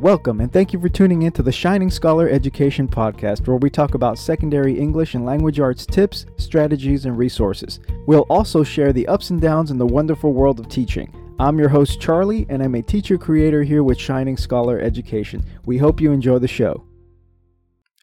Welcome 0.00 0.40
and 0.40 0.50
thank 0.50 0.72
you 0.72 0.80
for 0.80 0.88
tuning 0.88 1.24
in 1.24 1.32
to 1.32 1.42
the 1.42 1.52
Shining 1.52 1.90
Scholar 1.90 2.26
Education 2.26 2.88
Podcast, 2.88 3.46
where 3.46 3.58
we 3.58 3.68
talk 3.68 3.92
about 3.92 4.18
secondary 4.18 4.78
English 4.78 5.14
and 5.14 5.26
language 5.26 5.60
arts 5.60 5.84
tips, 5.84 6.24
strategies, 6.38 7.04
and 7.04 7.18
resources. 7.18 7.80
We'll 8.06 8.24
also 8.30 8.64
share 8.64 8.94
the 8.94 9.06
ups 9.08 9.28
and 9.28 9.42
downs 9.42 9.70
in 9.70 9.76
the 9.76 9.86
wonderful 9.86 10.32
world 10.32 10.58
of 10.58 10.70
teaching. 10.70 11.14
I'm 11.38 11.58
your 11.58 11.68
host, 11.68 12.00
Charlie, 12.00 12.46
and 12.48 12.62
I'm 12.62 12.76
a 12.76 12.82
teacher 12.82 13.18
creator 13.18 13.62
here 13.62 13.82
with 13.82 14.00
Shining 14.00 14.38
Scholar 14.38 14.80
Education. 14.80 15.44
We 15.66 15.76
hope 15.76 16.00
you 16.00 16.12
enjoy 16.12 16.38
the 16.38 16.48
show. 16.48 16.82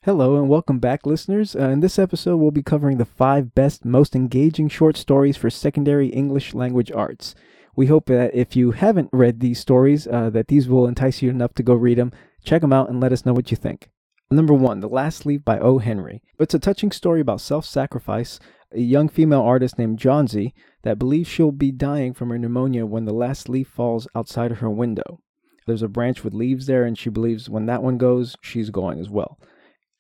Hello 0.04 0.36
and 0.36 0.48
welcome 0.48 0.78
back, 0.78 1.04
listeners. 1.08 1.56
Uh, 1.56 1.70
in 1.70 1.80
this 1.80 1.98
episode, 1.98 2.38
we'll 2.38 2.52
be 2.52 2.62
covering 2.62 3.00
the 3.00 3.06
five 3.06 3.56
best, 3.56 3.86
most 3.86 4.16
engaging 4.16 4.70
short 4.70 4.98
stories 4.98 5.36
for 5.36 5.50
secondary 5.50 6.10
English 6.10 6.54
language 6.54 6.92
arts. 6.92 7.34
We 7.78 7.86
hope 7.86 8.08
that 8.08 8.34
if 8.34 8.56
you 8.56 8.72
haven't 8.72 9.12
read 9.14 9.40
these 9.40 9.60
stories, 9.60 10.08
uh, 10.08 10.32
that 10.32 10.48
these 10.48 10.68
will 10.68 10.88
entice 10.88 11.22
you 11.22 11.30
enough 11.30 11.54
to 11.54 11.64
go 11.64 11.76
read 11.76 12.00
them. 12.00 12.12
Check 12.44 12.62
them 12.62 12.74
out 12.74 12.90
and 12.90 13.00
let 13.00 13.12
us 13.12 13.24
know 13.24 13.34
what 13.34 13.52
you 13.52 13.56
think. 13.56 13.92
Number 14.32 14.54
one, 14.54 14.80
The 14.80 14.90
Last 14.90 15.28
Leaf 15.28 15.46
by 15.46 15.60
O. 15.60 15.78
Henry. 15.78 16.24
It's 16.40 16.56
a 16.56 16.60
touching 16.60 16.92
story 16.92 17.22
about 17.22 17.40
self 17.40 17.68
sacrifice, 17.68 18.40
a 18.72 18.80
young 18.80 19.08
female 19.08 19.42
artist 19.42 19.78
named 19.78 20.00
Johnsy 20.00 20.56
that 20.82 20.98
believes 20.98 21.30
she'll 21.30 21.52
be 21.52 21.72
dying 21.72 22.16
from 22.16 22.30
her 22.32 22.40
pneumonia 22.40 22.88
when 22.88 23.06
the 23.06 23.14
last 23.14 23.48
leaf 23.48 23.68
falls 23.68 24.08
outside 24.16 24.52
of 24.52 24.58
her 24.58 24.72
window. 24.72 25.22
There's 25.68 25.84
a 25.84 25.88
branch 25.88 26.24
with 26.24 26.34
leaves 26.34 26.66
there, 26.66 26.84
and 26.84 26.98
she 26.98 27.12
believes 27.12 27.48
when 27.48 27.68
that 27.68 27.84
one 27.84 28.00
goes, 28.00 28.36
she's 28.42 28.72
going 28.72 29.00
as 29.00 29.10
well. 29.10 29.38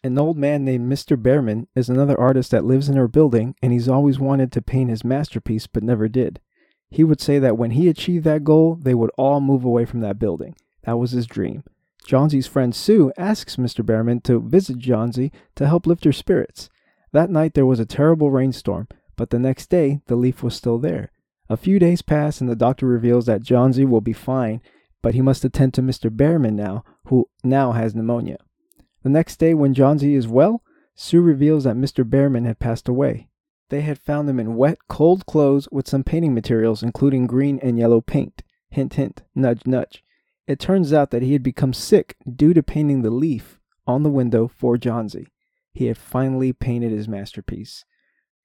An 0.04 0.18
old 0.18 0.36
man 0.36 0.66
named 0.66 0.92
Mr. 0.92 1.16
Behrman 1.16 1.68
is 1.76 1.90
another 1.90 2.20
artist 2.20 2.50
that 2.52 2.66
lives 2.66 2.90
in 2.90 2.96
her 2.96 3.08
building, 3.08 3.54
and 3.62 3.72
he's 3.72 3.88
always 3.88 4.18
wanted 4.18 4.52
to 4.54 4.64
paint 4.64 4.90
his 4.90 5.04
masterpiece 5.04 5.68
but 5.68 5.84
never 5.84 6.08
did. 6.08 6.40
He 6.90 7.04
would 7.04 7.20
say 7.20 7.40
that 7.40 7.58
when 7.58 7.72
he 7.72 7.90
achieved 7.90 8.24
that 8.26 8.44
goal, 8.44 8.76
they 8.76 8.94
would 8.94 9.12
all 9.18 9.42
move 9.42 9.64
away 9.66 9.86
from 9.86 10.00
that 10.02 10.20
building. 10.20 10.56
That 10.84 10.98
was 10.98 11.12
his 11.12 11.28
dream. 11.28 11.64
Johnsy's 12.06 12.48
friend 12.48 12.74
Sue 12.74 13.12
asks 13.18 13.58
Mr. 13.58 13.86
Behrman 13.86 14.22
to 14.22 14.40
visit 14.40 14.78
Johnsy 14.78 15.32
to 15.56 15.68
help 15.68 15.86
lift 15.86 16.06
her 16.06 16.14
spirits. 16.14 16.70
That 17.12 17.30
night 17.30 17.54
there 17.54 17.66
was 17.66 17.82
a 17.82 17.86
terrible 17.86 18.32
rainstorm, 18.32 18.88
but 19.18 19.30
the 19.30 19.40
next 19.40 19.70
day 19.70 20.00
the 20.08 20.16
leaf 20.16 20.42
was 20.42 20.56
still 20.56 20.78
there. 20.78 21.12
A 21.50 21.58
few 21.58 21.80
days 21.80 22.02
pass 22.02 22.40
and 22.40 22.50
the 22.50 22.56
doctor 22.56 22.86
reveals 22.86 23.26
that 23.26 23.42
Johnsy 23.42 23.84
will 23.84 24.02
be 24.02 24.14
fine, 24.14 24.62
but 25.02 25.14
he 25.14 25.22
must 25.22 25.44
attend 25.44 25.74
to 25.74 25.82
Mr. 25.82 26.10
Behrman 26.10 26.56
now, 26.56 26.84
who 27.06 27.30
now 27.44 27.74
has 27.74 27.96
pneumonia. 27.96 28.38
The 29.04 29.10
next 29.10 29.38
day 29.38 29.54
when 29.54 29.74
Johnsy 29.74 30.16
is 30.16 30.28
well, 30.28 30.64
Sue 30.96 31.22
reveals 31.22 31.66
that 31.66 31.76
Mr. 31.76 32.10
Behrman 32.10 32.46
had 32.46 32.60
passed 32.60 32.88
away. 32.88 33.30
They 33.70 33.82
had 33.82 34.00
found 34.00 34.30
him 34.30 34.40
in 34.40 34.56
wet, 34.56 34.78
cold 34.88 35.26
clothes 35.26 35.68
with 35.72 35.88
some 35.88 36.04
painting 36.04 36.34
materials, 36.34 36.84
including 36.84 37.28
green 37.28 37.60
and 37.62 37.78
yellow 37.78 38.02
paint. 38.02 38.44
Hint, 38.70 38.94
hint, 38.94 39.24
nudge, 39.36 39.66
nudge. 39.66 40.04
It 40.48 40.60
turns 40.60 40.94
out 40.94 41.12
that 41.12 41.22
he 41.22 41.34
had 41.34 41.44
become 41.44 41.74
sick 41.74 42.16
due 42.30 42.54
to 42.54 42.64
painting 42.64 43.02
the 43.02 43.10
leaf 43.10 43.60
on 43.86 44.04
the 44.04 44.10
window 44.10 44.48
for 44.48 44.78
Johnsy. 44.78 45.28
He 45.74 45.86
had 45.86 45.98
finally 45.98 46.54
painted 46.54 46.92
his 46.92 47.08
masterpiece. 47.08 47.84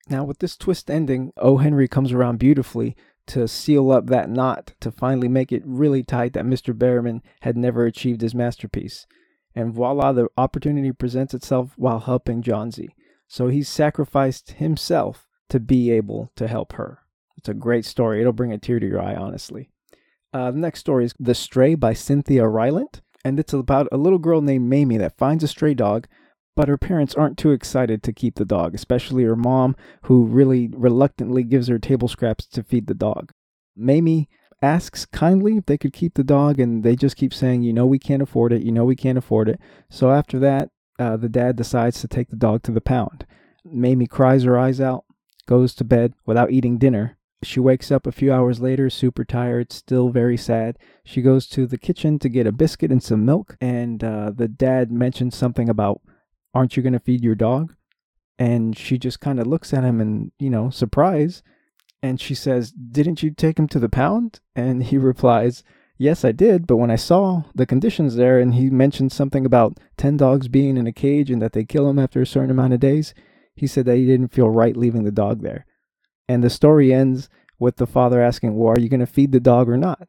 Now, 0.09 0.25
with 0.25 0.41
this 0.41 0.57
twist 0.57 0.91
ending, 0.91 1.33
O. 1.37 1.59
Henry 1.59 1.87
comes 1.87 2.13
around 2.13 2.39
beautifully 2.39 2.97
to 3.29 3.47
seal 3.47 3.93
up 3.93 4.09
that 4.09 4.29
knot 4.29 4.75
to 4.81 4.91
finally 4.91 5.29
make 5.29 5.53
it 5.53 5.63
really 5.65 6.03
tight 6.03 6.33
that 6.33 6.45
Mr. 6.45 6.77
Behrman 6.77 7.23
had 7.43 7.57
never 7.57 7.87
achieved 7.87 8.21
his 8.21 8.35
masterpiece. 8.35 9.07
And 9.55 9.73
voila, 9.73 10.13
the 10.13 10.29
opportunity 10.37 10.91
presents 10.93 11.35
itself 11.35 11.75
while 11.77 12.01
helping 12.01 12.43
Johnsy. 12.43 12.97
So 13.33 13.49
he 13.49 13.63
sacrificed 13.63 14.51
himself 14.51 15.27
to 15.49 15.59
be 15.59 15.91
able 15.91 16.31
to 16.37 16.47
help 16.47 16.75
her. 16.75 16.99
It's 17.39 17.49
a 17.49 17.55
great 17.55 17.87
story. 17.87 18.21
It'll 18.21 18.35
bring 18.35 18.53
a 18.53 18.59
tear 18.59 18.79
to 18.79 18.87
your 18.87 19.01
eye, 19.01 19.15
honestly. 19.15 19.71
Uh, 20.35 20.51
the 20.51 20.59
next 20.59 20.81
story 20.81 21.07
is 21.07 21.15
The 21.19 21.35
Stray 21.35 21.75
by 21.75 21.95
Cynthia 21.95 22.43
Rylant, 22.43 23.01
and 23.25 23.41
it's 23.41 23.55
about 23.55 23.89
a 23.91 23.97
little 23.97 24.19
girl 24.19 24.43
named 24.43 24.69
Mamie 24.69 24.99
that 24.99 25.17
finds 25.17 25.43
a 25.43 25.49
stray 25.49 25.73
dog, 25.73 26.09
but 26.55 26.69
her 26.69 26.77
parents 26.77 27.15
aren't 27.15 27.39
too 27.39 27.53
excited 27.53 28.03
to 28.03 28.13
keep 28.13 28.35
the 28.35 28.45
dog, 28.45 28.75
especially 28.75 29.25
her 29.25 29.35
mom, 29.35 29.77
who 30.03 30.27
really 30.27 30.69
reluctantly 30.71 31.43
gives 31.43 31.69
her 31.69 31.79
table 31.79 32.09
scraps 32.09 32.47
to 32.49 32.63
feed 32.63 32.87
the 32.87 32.93
dog. 32.93 33.33
Mamie 33.75 34.29
asks 34.61 35.07
kindly 35.07 35.57
if 35.57 35.65
they 35.65 35.79
could 35.79 35.95
keep 35.95 36.13
the 36.13 36.23
dog, 36.23 36.61
and 36.61 36.83
they 36.83 36.95
just 36.95 37.17
keep 37.17 37.33
saying, 37.33 37.63
You 37.63 37.73
know, 37.73 37.87
we 37.87 37.99
can't 37.99 38.21
afford 38.21 38.53
it. 38.53 38.63
You 38.63 38.73
know, 38.73 38.85
we 38.85 38.95
can't 38.95 39.17
afford 39.17 39.49
it. 39.49 39.59
So 39.89 40.11
after 40.11 40.39
that, 40.41 40.69
uh, 41.03 41.17
the 41.17 41.29
dad 41.29 41.57
decides 41.57 42.01
to 42.01 42.09
take 42.09 42.31
the 42.31 42.37
dog 42.37 42.63
to 42.63 42.71
the 42.71 42.81
pound. 42.81 43.27
Mamie 43.65 44.07
cries 44.07 44.45
her 44.45 44.57
eyes 44.57 44.81
out, 44.81 45.05
goes 45.47 45.75
to 45.75 45.85
bed 45.85 46.15
without 46.27 46.53
eating 46.53 46.79
dinner. 46.79 47.19
She 47.43 47.59
wakes 47.59 47.91
up 47.91 48.07
a 48.07 48.13
few 48.13 48.33
hours 48.33 48.61
later, 48.61 48.89
super 48.89 49.25
tired, 49.25 49.73
still 49.73 50.11
very 50.11 50.37
sad. 50.37 50.79
She 51.05 51.21
goes 51.21 51.49
to 51.49 51.67
the 51.67 51.79
kitchen 51.79 52.21
to 52.21 52.29
get 52.29 52.47
a 52.47 52.53
biscuit 52.53 52.93
and 52.93 53.03
some 53.03 53.25
milk, 53.25 53.57
and 53.61 54.05
uh, 54.05 54.31
the 54.31 54.47
dad 54.47 54.93
mentions 54.93 55.37
something 55.37 55.69
about, 55.69 56.01
Aren't 56.55 56.77
you 56.77 56.83
going 56.83 56.93
to 56.93 57.01
feed 57.01 57.25
your 57.25 57.35
dog? 57.35 57.75
And 58.39 58.77
she 58.77 58.97
just 58.97 59.21
kind 59.21 59.41
of 59.41 59.47
looks 59.47 59.73
at 59.73 59.85
him 59.85 60.01
and, 60.01 60.31
you 60.39 60.51
know, 60.51 60.71
surprise. 60.71 61.43
And 62.01 62.21
she 62.21 62.35
says, 62.35 62.71
Didn't 62.71 63.23
you 63.25 63.31
take 63.31 63.59
him 63.59 63.67
to 63.69 63.81
the 63.81 63.89
pound? 63.89 64.39
And 64.55 64.85
he 64.85 64.99
replies, 65.11 65.65
Yes, 66.03 66.25
I 66.25 66.33
did, 66.33 66.67
but 66.67 66.79
when 66.79 66.91
I 66.91 66.97
saw 66.97 67.45
the 67.55 67.65
conditions 67.65 68.17
there 68.17 68.41
and 68.41 68.55
he 68.55 68.71
mentioned 68.71 69.13
something 69.13 69.47
about 69.47 69.79
10 69.99 70.17
dogs 70.17 70.49
being 70.49 70.77
in 70.77 70.89
a 70.89 70.93
cage 70.93 71.31
and 71.31 71.41
that 71.41 71.53
they 71.53 71.65
kill 71.65 71.87
them 71.87 72.01
after 72.01 72.21
a 72.21 72.27
certain 72.27 72.51
amount 72.51 72.73
of 72.73 72.81
days, 72.81 73.15
he 73.55 73.69
said 73.69 73.85
that 73.87 73.99
he 73.99 74.05
didn't 74.05 74.35
feel 74.35 74.51
right 74.51 74.77
leaving 74.77 75.05
the 75.05 75.13
dog 75.13 75.43
there. 75.43 75.65
And 76.27 76.43
the 76.43 76.51
story 76.51 76.93
ends 76.93 77.29
with 77.61 77.77
the 77.77 77.87
father 77.87 78.21
asking, 78.21 78.57
Well, 78.57 78.71
are 78.71 78.81
you 78.81 78.89
going 78.89 78.99
to 78.99 79.07
feed 79.07 79.31
the 79.31 79.39
dog 79.39 79.69
or 79.69 79.77
not? 79.77 80.09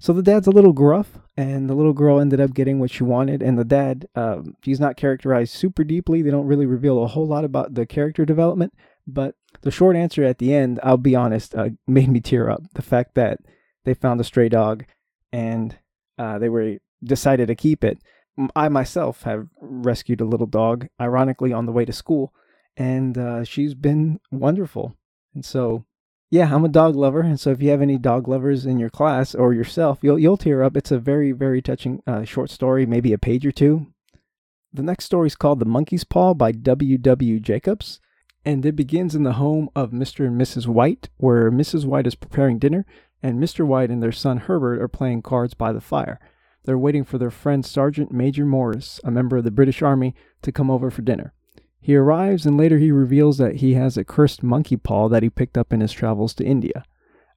So 0.00 0.12
the 0.12 0.20
dad's 0.20 0.48
a 0.48 0.50
little 0.50 0.72
gruff, 0.72 1.20
and 1.36 1.70
the 1.70 1.74
little 1.74 1.92
girl 1.92 2.18
ended 2.18 2.40
up 2.40 2.52
getting 2.52 2.80
what 2.80 2.90
she 2.90 3.04
wanted. 3.04 3.40
And 3.40 3.56
the 3.56 3.64
dad, 3.64 4.08
um, 4.16 4.56
he's 4.64 4.80
not 4.80 4.96
characterized 4.96 5.54
super 5.54 5.84
deeply. 5.84 6.22
They 6.22 6.32
don't 6.32 6.48
really 6.48 6.66
reveal 6.66 7.04
a 7.04 7.06
whole 7.06 7.28
lot 7.28 7.44
about 7.44 7.74
the 7.74 7.86
character 7.86 8.24
development. 8.24 8.74
But 9.06 9.36
the 9.60 9.70
short 9.70 9.94
answer 9.94 10.24
at 10.24 10.38
the 10.38 10.52
end, 10.52 10.80
I'll 10.82 10.96
be 10.96 11.14
honest, 11.14 11.54
uh, 11.54 11.68
made 11.86 12.08
me 12.08 12.18
tear 12.18 12.50
up. 12.50 12.64
The 12.74 12.82
fact 12.82 13.14
that 13.14 13.38
they 13.88 13.94
found 13.94 14.20
a 14.20 14.24
stray 14.24 14.50
dog 14.50 14.84
and 15.32 15.78
uh, 16.18 16.38
they 16.38 16.50
were 16.50 16.76
decided 17.02 17.48
to 17.48 17.54
keep 17.54 17.82
it. 17.82 17.98
I 18.54 18.68
myself 18.68 19.22
have 19.22 19.48
rescued 19.60 20.20
a 20.20 20.26
little 20.26 20.46
dog, 20.46 20.88
ironically, 21.00 21.52
on 21.52 21.66
the 21.66 21.72
way 21.72 21.84
to 21.84 21.92
school, 21.92 22.32
and 22.76 23.16
uh, 23.16 23.44
she's 23.44 23.74
been 23.74 24.20
wonderful. 24.30 24.94
And 25.34 25.44
so, 25.44 25.86
yeah, 26.30 26.54
I'm 26.54 26.64
a 26.64 26.68
dog 26.68 26.94
lover, 26.94 27.20
and 27.20 27.40
so 27.40 27.50
if 27.50 27.62
you 27.62 27.70
have 27.70 27.82
any 27.82 27.98
dog 27.98 28.28
lovers 28.28 28.64
in 28.66 28.78
your 28.78 28.90
class 28.90 29.34
or 29.34 29.54
yourself, 29.54 29.98
you'll 30.02 30.18
you'll 30.18 30.36
tear 30.36 30.62
up. 30.62 30.76
It's 30.76 30.92
a 30.92 30.98
very 30.98 31.32
very 31.32 31.60
touching 31.60 32.02
uh, 32.06 32.24
short 32.24 32.50
story, 32.50 32.86
maybe 32.86 33.12
a 33.12 33.18
page 33.18 33.44
or 33.44 33.52
two. 33.52 33.86
The 34.72 34.82
next 34.82 35.06
story 35.06 35.26
is 35.26 35.36
called 35.36 35.58
"The 35.58 35.64
Monkey's 35.64 36.04
Paw" 36.04 36.34
by 36.34 36.52
W. 36.52 36.98
W. 36.98 37.40
Jacobs, 37.40 37.98
and 38.44 38.64
it 38.64 38.76
begins 38.76 39.16
in 39.16 39.24
the 39.24 39.32
home 39.32 39.68
of 39.74 39.90
Mr. 39.90 40.26
and 40.26 40.40
Mrs. 40.40 40.68
White, 40.68 41.08
where 41.16 41.50
Mrs. 41.50 41.86
White 41.86 42.06
is 42.06 42.14
preparing 42.14 42.58
dinner 42.58 42.86
and 43.22 43.42
Mr. 43.42 43.66
White 43.66 43.90
and 43.90 44.02
their 44.02 44.12
son 44.12 44.38
Herbert 44.38 44.80
are 44.80 44.88
playing 44.88 45.22
cards 45.22 45.54
by 45.54 45.72
the 45.72 45.80
fire. 45.80 46.20
They're 46.64 46.78
waiting 46.78 47.04
for 47.04 47.18
their 47.18 47.30
friend 47.30 47.64
Sergeant 47.64 48.12
Major 48.12 48.44
Morris, 48.44 49.00
a 49.04 49.10
member 49.10 49.38
of 49.38 49.44
the 49.44 49.50
British 49.50 49.82
Army, 49.82 50.14
to 50.42 50.52
come 50.52 50.70
over 50.70 50.90
for 50.90 51.02
dinner. 51.02 51.32
He 51.80 51.96
arrives 51.96 52.44
and 52.44 52.56
later 52.56 52.78
he 52.78 52.92
reveals 52.92 53.38
that 53.38 53.56
he 53.56 53.74
has 53.74 53.96
a 53.96 54.04
cursed 54.04 54.42
monkey 54.42 54.76
paw 54.76 55.08
that 55.08 55.22
he 55.22 55.30
picked 55.30 55.56
up 55.56 55.72
in 55.72 55.80
his 55.80 55.92
travels 55.92 56.34
to 56.34 56.44
India. 56.44 56.84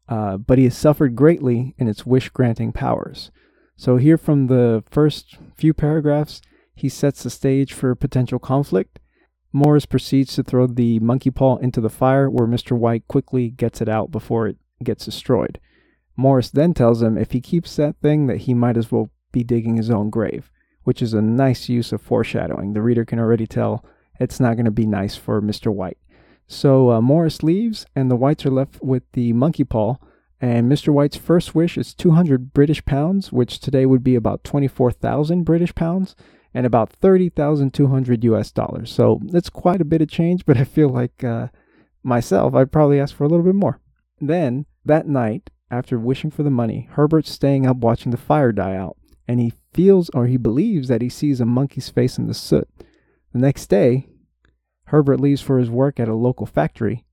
Uh, 0.10 0.38
but 0.38 0.58
he 0.58 0.66
has 0.66 0.76
suffered 0.76 1.16
greatly 1.16 1.74
in 1.78 1.88
its 1.88 2.06
wish 2.06 2.30
granting 2.30 2.74
powers. 2.74 3.32
So, 3.78 3.98
here 3.98 4.18
from 4.18 4.48
the 4.48 4.84
first 4.92 5.38
few 5.56 5.74
paragraphs, 5.74 6.42
he 6.76 6.90
sets 6.90 7.24
the 7.24 7.30
stage 7.30 7.74
for 7.74 7.96
potential 7.96 8.40
conflict. 8.40 9.00
Morris 9.54 9.86
proceeds 9.86 10.36
to 10.36 10.44
throw 10.44 10.68
the 10.68 11.00
monkey 11.00 11.32
paw 11.32 11.58
into 11.58 11.80
the 11.80 11.90
fire, 11.90 12.30
where 12.30 12.48
Mr. 12.48 12.78
White 12.78 13.08
quickly 13.08 13.50
gets 13.50 13.82
it 13.82 13.88
out 13.88 14.12
before 14.12 14.48
it 14.48 14.58
gets 14.84 15.06
destroyed. 15.06 15.60
Morris 16.16 16.50
then 16.50 16.74
tells 16.74 17.02
him 17.02 17.18
if 17.18 17.32
he 17.32 17.42
keeps 17.42 17.76
that 17.76 17.96
thing 18.02 18.28
that 18.28 18.40
he 18.40 18.54
might 18.54 18.78
as 18.78 18.92
well 18.92 19.10
be 19.32 19.44
digging 19.44 19.78
his 19.78 19.90
own 19.90 20.10
grave, 20.10 20.52
which 20.84 21.02
is 21.02 21.14
a 21.14 21.22
nice 21.22 21.70
use 21.70 21.92
of 21.92 22.02
foreshadowing. 22.02 22.74
The 22.74 22.82
reader 22.82 23.06
can 23.06 23.20
already 23.20 23.48
tell 23.48 23.86
it's 24.20 24.40
not 24.40 24.56
going 24.56 24.66
to 24.66 24.72
be 24.72 24.86
nice 24.86 25.16
for 25.16 25.42
Mr. 25.42 25.74
White. 25.74 25.98
So 26.48 26.92
uh, 26.92 27.02
Morris 27.02 27.44
leaves, 27.44 27.86
and 27.96 28.12
the 28.12 28.16
Whites 28.16 28.46
are 28.46 28.52
left 28.52 28.82
with 28.82 29.04
the 29.14 29.34
monkey 29.34 29.64
paw. 29.64 29.96
And 30.42 30.72
Mr. 30.72 30.90
White's 30.90 31.18
first 31.18 31.56
wish 31.56 31.78
is 31.78 31.94
200 31.94 32.52
British 32.52 32.84
pounds, 32.84 33.32
which 33.32 33.60
today 33.60 33.86
would 33.86 34.04
be 34.04 34.16
about 34.16 34.44
24,000 34.44 35.44
British 35.44 35.74
pounds 35.76 36.16
and 36.54 36.66
about 36.66 36.92
30,200 36.92 38.24
US 38.26 38.52
dollars. 38.52 38.92
So 38.92 39.22
it's 39.34 39.50
quite 39.50 39.82
a 39.82 39.86
bit 39.86 40.02
of 40.02 40.10
change, 40.10 40.46
but 40.46 40.58
I 40.58 40.64
feel 40.66 40.90
like 40.90 41.24
uh, 41.24 41.48
myself, 42.04 42.54
I'd 42.54 42.72
probably 42.72 43.00
ask 43.00 43.16
for 43.16 43.24
a 43.24 43.28
little 43.28 43.46
bit 43.46 43.56
more. 43.56 43.80
Then, 44.20 44.66
that 44.84 45.08
night, 45.08 45.50
after 45.72 45.98
wishing 45.98 46.30
for 46.30 46.44
the 46.44 46.52
money, 46.52 46.90
Herbert's 46.92 47.32
staying 47.32 47.66
up 47.66 47.78
watching 47.78 48.12
the 48.12 48.18
fire 48.18 48.52
die 48.52 48.76
out, 48.76 48.98
and 49.28 49.40
he 49.40 49.54
feels 49.74 50.10
or 50.10 50.28
he 50.28 50.38
believes 50.38 50.90
that 50.90 51.02
he 51.02 51.10
sees 51.10 51.40
a 51.40 51.46
monkey's 51.46 51.90
face 51.90 52.18
in 52.18 52.28
the 52.28 52.34
soot. 52.34 52.68
The 53.32 53.40
next 53.40 53.68
day, 53.68 54.10
Herbert 54.86 55.22
leaves 55.22 55.42
for 55.42 55.58
his 55.58 55.70
work 55.70 56.00
at 56.00 56.10
a 56.10 56.14
local 56.14 56.46
factory, 56.46 57.06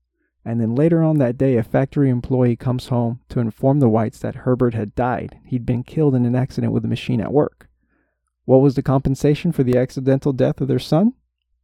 and 0.43 0.59
then 0.59 0.75
later 0.75 1.01
on 1.01 1.17
that 1.19 1.37
day, 1.37 1.55
a 1.55 1.63
factory 1.63 2.09
employee 2.09 2.57
comes 2.57 2.87
home 2.87 3.21
to 3.29 3.39
inform 3.39 3.79
the 3.79 3.89
Whites 3.89 4.19
that 4.19 4.35
Herbert 4.35 4.73
had 4.73 4.95
died. 4.95 5.39
He'd 5.45 5.65
been 5.65 5.83
killed 5.83 6.13
in 6.13 6.25
an 6.25 6.35
accident 6.35 6.73
with 6.73 6.83
a 6.83 6.89
machine 6.89 7.21
at 7.21 7.31
work. 7.31 7.69
What 8.45 8.61
was 8.61 8.75
the 8.75 8.81
compensation 8.81 9.51
for 9.51 9.63
the 9.63 9.77
accidental 9.77 10.33
death 10.33 10.59
of 10.59 10.67
their 10.67 10.79
son? 10.79 11.13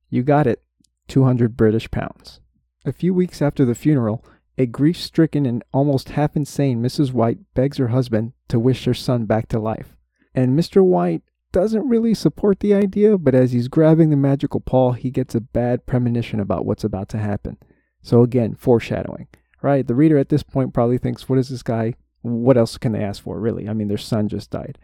You 0.10 0.24
got 0.24 0.48
it 0.48 0.64
200 1.08 1.58
British 1.58 1.90
pounds. 1.92 2.40
A 2.86 2.92
few 2.92 3.14
weeks 3.14 3.42
after 3.42 3.66
the 3.66 3.76
funeral, 3.76 4.24
a 4.58 4.66
grief 4.66 4.98
stricken 4.98 5.46
and 5.46 5.64
almost 5.74 6.10
half 6.10 6.36
insane 6.36 6.82
Mrs. 6.82 7.12
White 7.12 7.40
begs 7.54 7.78
her 7.78 7.90
husband 7.90 8.34
to 8.48 8.60
wish 8.60 8.86
her 8.86 8.94
son 8.94 9.26
back 9.26 9.48
to 9.50 9.60
life. 9.60 9.96
And 10.34 10.58
Mr. 10.58 10.84
White 10.84 11.24
doesn't 11.52 11.88
really 11.88 12.14
support 12.14 12.60
the 12.60 12.74
idea, 12.74 13.18
but 13.18 13.36
as 13.36 13.52
he's 13.52 13.68
grabbing 13.68 14.10
the 14.10 14.18
magical 14.18 14.60
paw, 14.60 14.92
he 14.92 15.10
gets 15.10 15.36
a 15.36 15.42
bad 15.42 15.86
premonition 15.86 16.40
about 16.40 16.66
what's 16.66 16.84
about 16.84 17.10
to 17.10 17.18
happen. 17.18 17.58
So 18.02 18.22
again, 18.24 18.56
foreshadowing, 18.56 19.28
right? 19.62 19.86
The 19.88 19.96
reader 19.96 20.18
at 20.18 20.30
this 20.30 20.44
point 20.44 20.74
probably 20.74 20.98
thinks, 20.98 21.28
what 21.28 21.40
is 21.40 21.50
this 21.50 21.64
guy? 21.64 21.94
What 22.22 22.58
else 22.58 22.78
can 22.78 22.92
they 22.92 23.04
ask 23.04 23.24
for, 23.24 23.40
really? 23.40 23.70
I 23.70 23.74
mean, 23.74 23.88
their 23.88 23.98
son 23.98 24.28
just 24.28 24.52
died. 24.52 24.78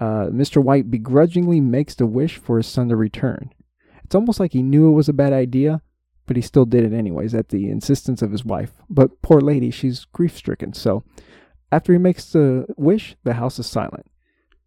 Uh, 0.00 0.26
Mr. 0.26 0.62
White 0.62 0.90
begrudgingly 0.90 1.60
makes 1.60 1.94
the 1.94 2.06
wish 2.06 2.36
for 2.36 2.56
his 2.56 2.66
son 2.66 2.88
to 2.88 2.96
return. 2.96 3.50
It's 4.04 4.14
almost 4.14 4.40
like 4.40 4.52
he 4.52 4.62
knew 4.62 4.88
it 4.88 4.94
was 4.94 5.08
a 5.08 5.14
bad 5.14 5.32
idea, 5.32 5.82
but 6.26 6.36
he 6.36 6.42
still 6.42 6.64
did 6.64 6.84
it 6.84 6.96
anyways 6.96 7.34
at 7.34 7.48
the 7.48 7.68
insistence 7.68 8.22
of 8.22 8.32
his 8.32 8.44
wife. 8.44 8.72
But 8.88 9.20
poor 9.22 9.40
lady, 9.40 9.70
she's 9.70 10.04
grief 10.06 10.36
stricken. 10.36 10.72
So 10.72 11.04
after 11.70 11.92
he 11.92 11.98
makes 11.98 12.30
the 12.32 12.66
wish, 12.76 13.16
the 13.24 13.34
house 13.34 13.58
is 13.58 13.66
silent. 13.66 14.06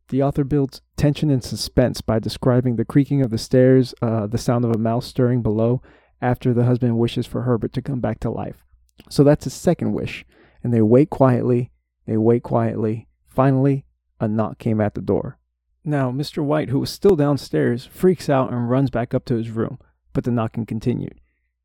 The 0.09 0.23
author 0.23 0.43
builds 0.43 0.81
tension 0.95 1.29
and 1.29 1.43
suspense 1.43 2.01
by 2.01 2.19
describing 2.19 2.75
the 2.75 2.85
creaking 2.85 3.21
of 3.21 3.29
the 3.29 3.37
stairs, 3.37 3.93
uh, 4.01 4.27
the 4.27 4.37
sound 4.37 4.63
of 4.63 4.71
a 4.71 4.77
mouse 4.77 5.05
stirring 5.05 5.41
below, 5.41 5.81
after 6.21 6.53
the 6.53 6.65
husband 6.65 6.97
wishes 6.97 7.27
for 7.27 7.41
Herbert 7.41 7.73
to 7.73 7.81
come 7.81 7.99
back 7.99 8.19
to 8.21 8.29
life. 8.29 8.65
So 9.09 9.23
that's 9.23 9.43
his 9.43 9.53
second 9.53 9.93
wish. 9.93 10.25
And 10.63 10.73
they 10.73 10.81
wait 10.81 11.09
quietly, 11.09 11.71
they 12.05 12.17
wait 12.17 12.43
quietly. 12.43 13.07
Finally, 13.25 13.85
a 14.19 14.27
knock 14.27 14.57
came 14.57 14.81
at 14.81 14.95
the 14.95 15.01
door. 15.01 15.37
Now, 15.83 16.11
Mr. 16.11 16.43
White, 16.43 16.69
who 16.69 16.79
was 16.79 16.89
still 16.89 17.15
downstairs, 17.15 17.85
freaks 17.85 18.29
out 18.29 18.51
and 18.51 18.69
runs 18.69 18.89
back 18.89 19.13
up 19.13 19.25
to 19.25 19.35
his 19.35 19.49
room, 19.49 19.77
but 20.13 20.23
the 20.23 20.31
knocking 20.31 20.65
continued. 20.65 21.19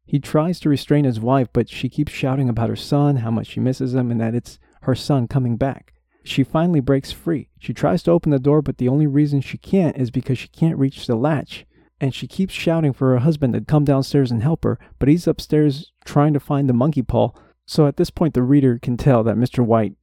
He 0.04 0.18
tries 0.18 0.60
to 0.60 0.68
restrain 0.68 1.04
his 1.04 1.20
wife, 1.20 1.48
but 1.52 1.68
she 1.68 1.88
keeps 1.88 2.12
shouting 2.12 2.48
about 2.48 2.68
her 2.68 2.76
son, 2.76 3.16
how 3.16 3.30
much 3.30 3.48
she 3.48 3.60
misses 3.60 3.94
him, 3.94 4.10
and 4.10 4.20
that 4.20 4.34
it's 4.34 4.58
her 4.82 4.94
son 4.94 5.28
coming 5.28 5.56
back. 5.56 5.94
She 6.24 6.44
finally 6.44 6.80
breaks 6.80 7.12
free. 7.12 7.48
She 7.58 7.72
tries 7.72 8.02
to 8.04 8.10
open 8.10 8.30
the 8.30 8.38
door, 8.38 8.62
but 8.62 8.78
the 8.78 8.88
only 8.88 9.06
reason 9.06 9.40
she 9.40 9.58
can't 9.58 9.96
is 9.96 10.10
because 10.10 10.38
she 10.38 10.48
can't 10.48 10.78
reach 10.78 11.06
the 11.06 11.16
latch. 11.16 11.66
And 12.00 12.14
she 12.14 12.26
keeps 12.26 12.52
shouting 12.52 12.92
for 12.92 13.10
her 13.10 13.18
husband 13.18 13.54
to 13.54 13.60
come 13.60 13.84
downstairs 13.84 14.30
and 14.30 14.42
help 14.42 14.64
her, 14.64 14.78
but 14.98 15.08
he's 15.08 15.26
upstairs 15.26 15.92
trying 16.04 16.32
to 16.34 16.40
find 16.40 16.68
the 16.68 16.74
monkey 16.74 17.02
paw. 17.02 17.30
So 17.64 17.86
at 17.86 17.96
this 17.96 18.10
point, 18.10 18.34
the 18.34 18.42
reader 18.42 18.78
can 18.80 18.96
tell 18.96 19.22
that 19.24 19.36
Mr. 19.36 19.64
White 19.64 19.94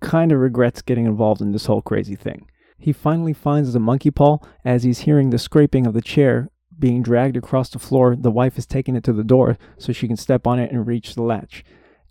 kind 0.00 0.32
of 0.32 0.40
regrets 0.40 0.82
getting 0.82 1.06
involved 1.06 1.40
in 1.40 1.52
this 1.52 1.66
whole 1.66 1.82
crazy 1.82 2.16
thing. 2.16 2.48
He 2.78 2.92
finally 2.92 3.32
finds 3.32 3.72
the 3.72 3.80
monkey 3.80 4.10
paw 4.10 4.38
as 4.64 4.82
he's 4.82 5.00
hearing 5.00 5.30
the 5.30 5.38
scraping 5.38 5.86
of 5.86 5.94
the 5.94 6.02
chair 6.02 6.50
being 6.78 7.02
dragged 7.02 7.36
across 7.36 7.70
the 7.70 7.78
floor. 7.78 8.16
The 8.16 8.30
wife 8.30 8.58
is 8.58 8.66
taking 8.66 8.96
it 8.96 9.04
to 9.04 9.12
the 9.12 9.24
door 9.24 9.58
so 9.78 9.92
she 9.92 10.06
can 10.06 10.16
step 10.16 10.46
on 10.46 10.58
it 10.58 10.70
and 10.70 10.86
reach 10.86 11.14
the 11.14 11.22
latch. 11.22 11.64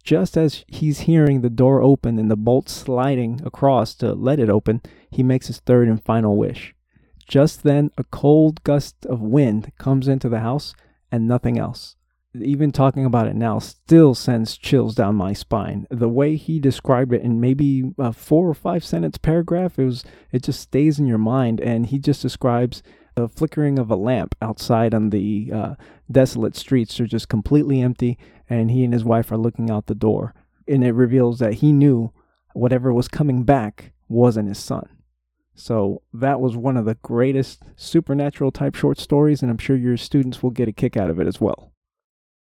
Just 0.04 0.38
as 0.38 0.64
he's 0.68 1.02
hearing 1.02 1.42
the 1.42 1.50
door 1.50 1.82
open 1.82 2.20
and 2.20 2.30
the 2.30 2.36
bolt 2.36 2.70
sliding 2.70 3.42
across 3.44 3.96
to 3.96 4.14
let 4.14 4.40
it 4.40 4.50
open, 4.50 4.82
he 5.10 5.24
makes 5.24 5.48
his 5.48 5.60
third 5.60 5.88
and 5.88 6.04
final 6.04 6.38
wish. 6.38 6.76
Just 7.28 7.64
then, 7.64 7.90
a 7.98 8.04
cold 8.04 8.64
gust 8.64 9.06
of 9.08 9.20
wind 9.20 9.72
comes 9.80 10.08
into 10.08 10.30
the 10.30 10.42
house 10.42 10.76
and 11.12 11.28
nothing 11.28 11.58
else. 11.58 11.96
Even 12.40 12.72
talking 12.72 13.06
about 13.06 13.28
it 13.28 13.36
now 13.36 13.60
still 13.60 14.14
sends 14.14 14.58
chills 14.58 14.94
down 14.94 15.16
my 15.16 15.34
spine. 15.34 15.88
The 15.90 16.10
way 16.10 16.36
he 16.36 16.60
described 16.60 17.14
it 17.14 17.22
in 17.22 17.40
maybe 17.40 17.92
a 17.98 18.12
four 18.14 18.48
or 18.48 18.54
five 18.54 18.84
sentence 18.84 19.18
paragraph, 19.18 19.80
it 19.80 19.86
was 19.86 20.04
it 20.32 20.44
just 20.44 20.60
stays 20.60 21.00
in 21.00 21.08
your 21.08 21.18
mind. 21.18 21.62
And 21.62 21.88
he 21.88 21.98
just 21.98 22.22
describes 22.22 22.84
the 23.16 23.28
flickering 23.28 23.80
of 23.80 23.90
a 23.90 23.96
lamp 23.96 24.36
outside 24.42 24.94
on 24.94 25.10
the 25.10 25.52
uh, 25.54 25.76
desolate 26.12 26.56
streets 26.56 27.00
are 27.00 27.08
just 27.08 27.30
completely 27.30 27.82
empty, 27.82 28.18
and 28.50 28.72
he 28.72 28.84
and 28.84 28.94
his 28.94 29.04
wife 29.04 29.32
are 29.32 29.38
looking 29.38 29.70
out 29.70 29.88
the 29.88 29.96
door. 29.96 30.34
And 30.68 30.84
it 30.84 30.92
reveals 30.92 31.40
that 31.40 31.56
he 31.56 31.72
knew 31.72 32.12
whatever 32.54 32.94
was 32.94 33.08
coming 33.08 33.44
back 33.44 33.94
wasn't 34.08 34.50
his 34.50 34.60
son. 34.60 34.88
So 35.56 36.02
that 36.14 36.42
was 36.42 36.58
one 36.58 36.76
of 36.76 36.86
the 36.86 36.96
greatest 36.96 37.64
supernatural 37.78 38.52
type 38.52 38.76
short 38.76 39.00
stories, 39.00 39.42
and 39.42 39.50
I'm 39.50 39.58
sure 39.58 39.76
your 39.76 39.98
students 39.98 40.44
will 40.44 40.52
get 40.52 40.68
a 40.68 40.74
kick 40.74 40.98
out 40.98 41.10
of 41.10 41.20
it 41.20 41.28
as 41.28 41.40
well. 41.40 41.72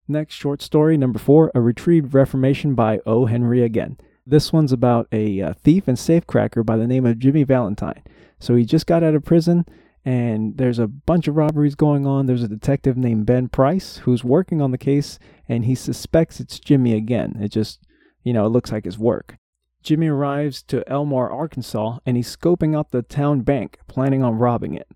Next 0.07 0.35
short 0.35 0.62
story, 0.62 0.97
number 0.97 1.19
four, 1.19 1.51
A 1.53 1.62
Retrieved 1.62 2.13
Reformation 2.13 2.74
by 2.74 3.00
O. 3.06 3.25
Henry 3.25 3.62
again. 3.62 3.97
This 4.25 4.53
one's 4.53 4.71
about 4.71 5.07
a 5.12 5.41
uh, 5.41 5.53
thief 5.53 5.88
and 5.88 5.97
safecracker 5.97 6.65
by 6.65 6.77
the 6.77 6.88
name 6.88 7.06
of 7.06 7.19
Jimmy 7.19 7.44
Valentine. 7.44 8.03
So 8.39 8.56
he 8.56 8.65
just 8.65 8.88
got 8.88 9.03
out 9.03 9.15
of 9.15 9.25
prison 9.25 9.65
and 10.03 10.57
there's 10.57 10.80
a 10.80 10.88
bunch 10.88 11.27
of 11.27 11.36
robberies 11.36 11.75
going 11.75 12.06
on. 12.06 12.25
There's 12.25 12.44
a 12.44 12.48
detective 12.48 12.98
named 12.98 13.25
Ben 13.25 13.48
Price 13.48 13.98
who's 13.98 14.24
working 14.24 14.62
on 14.62 14.71
the 14.71 14.77
case, 14.77 15.19
and 15.48 15.65
he 15.65 15.75
suspects 15.75 16.39
it's 16.39 16.59
Jimmy 16.59 16.94
again. 16.94 17.38
It 17.42 17.50
just, 17.50 17.83
you 18.24 18.33
know, 18.33 18.45
it 18.45 18.50
looks 18.50 18.71
like 18.71 18.86
his 18.86 18.98
work. 18.98 19.38
Jimmy 19.83 20.07
arrives 20.07 20.62
to 20.63 20.88
Elmore, 20.89 21.30
Arkansas, 21.30 22.00
and 22.06 22.15
he's 22.15 22.36
scoping 22.36 22.75
out 22.75 22.92
the 22.92 23.01
town 23.01 23.42
bank, 23.42 23.80
planning 23.88 24.24
on 24.24 24.38
robbing 24.38 24.74
it. 24.74 24.88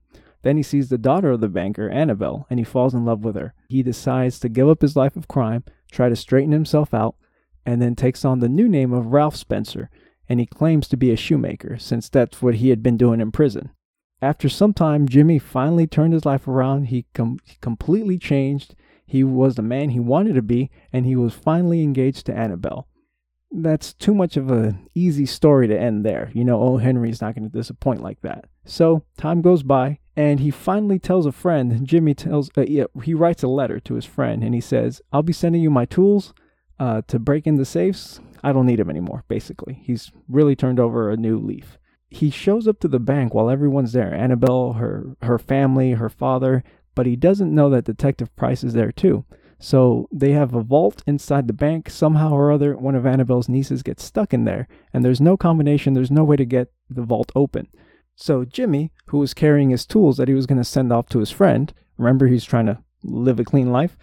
Then 0.43 0.57
he 0.57 0.63
sees 0.63 0.89
the 0.89 0.97
daughter 0.99 1.31
of 1.31 1.41
the 1.41 1.47
banker, 1.47 1.89
Annabelle, 1.89 2.45
and 2.51 2.59
he 2.59 2.63
falls 2.63 2.93
in 2.93 3.03
love 3.03 3.23
with 3.23 3.35
her. 3.35 3.55
He 3.67 3.81
decides 3.81 4.39
to 4.39 4.49
give 4.49 4.69
up 4.69 4.81
his 4.81 4.95
life 4.95 5.15
of 5.15 5.27
crime, 5.27 5.63
try 5.91 6.07
to 6.07 6.15
straighten 6.15 6.51
himself 6.51 6.93
out, 6.93 7.15
and 7.65 7.81
then 7.81 7.95
takes 7.95 8.23
on 8.23 8.39
the 8.39 8.49
new 8.49 8.69
name 8.69 8.93
of 8.93 9.07
Ralph 9.07 9.35
Spencer, 9.35 9.89
and 10.29 10.39
he 10.39 10.45
claims 10.45 10.87
to 10.89 10.97
be 10.97 11.11
a 11.11 11.15
shoemaker, 11.15 11.77
since 11.79 12.09
that's 12.09 12.43
what 12.43 12.55
he 12.55 12.69
had 12.69 12.83
been 12.83 12.97
doing 12.97 13.21
in 13.21 13.31
prison. 13.31 13.71
After 14.21 14.47
some 14.47 14.73
time, 14.73 15.07
Jimmy 15.07 15.39
finally 15.39 15.87
turned 15.87 16.13
his 16.13 16.25
life 16.25 16.47
around. 16.47 16.85
He, 16.85 17.05
com- 17.13 17.39
completely 17.61 18.17
changed. 18.17 18.75
He 19.05 19.23
was 19.23 19.55
the 19.55 19.61
man 19.61 19.89
he 19.89 19.99
wanted 19.99 20.35
to 20.35 20.41
be, 20.41 20.71
and 20.91 21.05
he 21.05 21.15
was 21.15 21.33
finally 21.33 21.83
engaged 21.83 22.25
to 22.25 22.35
Annabelle. 22.35 22.87
That's 23.51 23.93
too 23.93 24.15
much 24.15 24.35
of 24.35 24.49
an 24.49 24.89
easy 24.95 25.25
story 25.25 25.67
to 25.67 25.79
end 25.79 26.03
there. 26.05 26.31
You 26.33 26.43
know, 26.43 26.59
O. 26.59 26.77
Henry's 26.77 27.21
not 27.21 27.35
going 27.35 27.49
to 27.49 27.57
disappoint 27.57 28.01
like 28.01 28.21
that. 28.21 28.45
So, 28.65 29.03
time 29.17 29.41
goes 29.41 29.63
by, 29.63 29.99
and 30.15 30.39
he 30.39 30.49
finally 30.49 30.97
tells 30.97 31.25
a 31.25 31.31
friend, 31.31 31.85
Jimmy 31.85 32.13
tells, 32.13 32.49
uh, 32.57 32.65
he 33.03 33.13
writes 33.13 33.43
a 33.43 33.47
letter 33.47 33.79
to 33.81 33.93
his 33.93 34.05
friend, 34.05 34.43
and 34.43 34.55
he 34.55 34.61
says, 34.61 35.01
I'll 35.13 35.23
be 35.23 35.33
sending 35.33 35.61
you 35.61 35.69
my 35.69 35.85
tools 35.85 36.33
uh, 36.79 37.01
to 37.07 37.19
break 37.19 37.45
in 37.45 37.57
the 37.57 37.65
safes. 37.65 38.19
I 38.43 38.53
don't 38.53 38.65
need 38.65 38.79
them 38.79 38.89
anymore, 38.89 39.23
basically. 39.27 39.81
He's 39.83 40.11
really 40.27 40.55
turned 40.55 40.79
over 40.79 41.11
a 41.11 41.17
new 41.17 41.37
leaf 41.37 41.77
he 42.09 42.29
shows 42.29 42.67
up 42.67 42.79
to 42.79 42.87
the 42.87 42.99
bank 42.99 43.33
while 43.33 43.49
everyone's 43.49 43.93
there 43.93 44.13
Annabelle, 44.13 44.73
her, 44.73 45.15
her 45.21 45.37
family, 45.37 45.93
her 45.93 46.09
father, 46.09 46.63
but 46.93 47.05
he 47.05 47.15
doesn't 47.15 47.53
know 47.53 47.69
that 47.69 47.85
Detective 47.85 48.33
Price 48.35 48.63
is 48.63 48.73
there 48.73 48.91
too. 48.91 49.25
So 49.59 50.07
they 50.11 50.31
have 50.31 50.53
a 50.53 50.61
vault 50.61 51.01
inside 51.07 51.47
the 51.47 51.53
bank. 51.53 51.89
Somehow 51.89 52.31
or 52.31 52.51
other, 52.51 52.75
one 52.75 52.95
of 52.95 53.05
Annabelle's 53.05 53.49
nieces 53.49 53.83
gets 53.83 54.03
stuck 54.03 54.33
in 54.33 54.45
there, 54.45 54.67
and 54.93 55.03
there's 55.03 55.21
no 55.21 55.37
combination, 55.37 55.93
there's 55.93 56.11
no 56.11 56.23
way 56.23 56.35
to 56.35 56.45
get 56.45 56.71
the 56.89 57.03
vault 57.03 57.31
open. 57.35 57.67
So 58.15 58.45
Jimmy, 58.45 58.91
who 59.07 59.17
was 59.17 59.33
carrying 59.33 59.69
his 59.69 59.85
tools 59.85 60.17
that 60.17 60.27
he 60.27 60.33
was 60.33 60.45
going 60.45 60.57
to 60.57 60.63
send 60.63 60.91
off 60.91 61.09
to 61.09 61.19
his 61.19 61.31
friend, 61.31 61.73
remember 61.97 62.27
he's 62.27 62.45
trying 62.45 62.65
to 62.67 62.79
live 63.03 63.39
a 63.39 63.43
clean 63.43 63.71
life, 63.71 63.97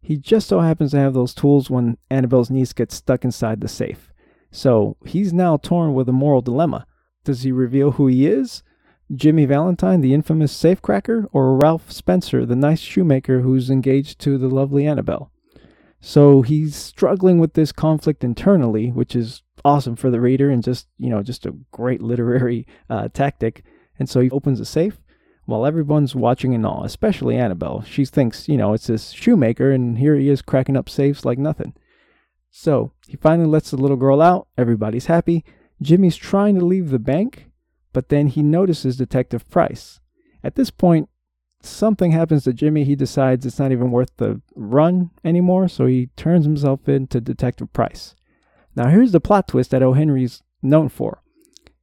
he 0.00 0.16
just 0.16 0.48
so 0.48 0.60
happens 0.60 0.92
to 0.92 0.98
have 0.98 1.14
those 1.14 1.34
tools 1.34 1.68
when 1.68 1.98
Annabelle's 2.10 2.50
niece 2.50 2.72
gets 2.72 2.94
stuck 2.94 3.24
inside 3.24 3.60
the 3.60 3.68
safe. 3.68 4.12
So 4.50 4.96
he's 5.04 5.32
now 5.32 5.56
torn 5.56 5.92
with 5.94 6.08
a 6.08 6.12
moral 6.12 6.40
dilemma. 6.40 6.86
Does 7.24 7.42
he 7.42 7.52
reveal 7.52 7.92
who 7.92 8.06
he 8.06 8.26
is? 8.26 8.62
Jimmy 9.14 9.46
Valentine, 9.46 10.00
the 10.00 10.14
infamous 10.14 10.52
safecracker, 10.52 11.26
or 11.32 11.56
Ralph 11.56 11.90
Spencer, 11.90 12.44
the 12.44 12.56
nice 12.56 12.80
shoemaker 12.80 13.40
who's 13.40 13.70
engaged 13.70 14.18
to 14.20 14.36
the 14.36 14.48
lovely 14.48 14.86
Annabelle? 14.86 15.30
So 16.00 16.42
he's 16.42 16.76
struggling 16.76 17.38
with 17.38 17.54
this 17.54 17.72
conflict 17.72 18.22
internally, 18.22 18.90
which 18.90 19.16
is 19.16 19.42
awesome 19.64 19.96
for 19.96 20.10
the 20.10 20.20
reader 20.20 20.50
and 20.50 20.62
just, 20.62 20.86
you 20.98 21.10
know, 21.10 21.22
just 21.22 21.46
a 21.46 21.56
great 21.72 22.02
literary 22.02 22.66
uh, 22.88 23.08
tactic. 23.08 23.64
And 23.98 24.08
so 24.08 24.20
he 24.20 24.30
opens 24.30 24.60
a 24.60 24.64
safe 24.64 25.00
while 25.46 25.66
everyone's 25.66 26.14
watching 26.14 26.52
in 26.52 26.64
awe, 26.64 26.84
especially 26.84 27.36
Annabelle. 27.36 27.82
She 27.82 28.04
thinks, 28.04 28.48
you 28.48 28.56
know, 28.56 28.74
it's 28.74 28.86
this 28.86 29.10
shoemaker, 29.10 29.72
and 29.72 29.98
here 29.98 30.14
he 30.14 30.28
is 30.28 30.42
cracking 30.42 30.76
up 30.76 30.88
safes 30.88 31.24
like 31.24 31.38
nothing. 31.38 31.74
So 32.50 32.92
he 33.06 33.16
finally 33.16 33.48
lets 33.48 33.70
the 33.70 33.76
little 33.76 33.96
girl 33.96 34.20
out. 34.20 34.48
Everybody's 34.56 35.06
happy. 35.06 35.44
Jimmy's 35.80 36.16
trying 36.16 36.58
to 36.58 36.64
leave 36.64 36.90
the 36.90 36.98
bank, 36.98 37.50
but 37.92 38.08
then 38.08 38.28
he 38.28 38.42
notices 38.42 38.96
Detective 38.96 39.48
Price. 39.50 40.00
At 40.42 40.54
this 40.54 40.70
point, 40.70 41.08
something 41.62 42.12
happens 42.12 42.44
to 42.44 42.52
Jimmy. 42.52 42.84
He 42.84 42.96
decides 42.96 43.44
it's 43.46 43.58
not 43.58 43.72
even 43.72 43.90
worth 43.90 44.16
the 44.16 44.40
run 44.54 45.10
anymore, 45.24 45.68
so 45.68 45.86
he 45.86 46.10
turns 46.16 46.44
himself 46.44 46.88
in 46.88 47.06
to 47.08 47.20
Detective 47.20 47.72
Price. 47.72 48.14
Now, 48.74 48.88
here's 48.88 49.12
the 49.12 49.20
plot 49.20 49.48
twist 49.48 49.70
that 49.70 49.82
O. 49.82 49.92
Henry's 49.92 50.42
known 50.62 50.88
for 50.88 51.22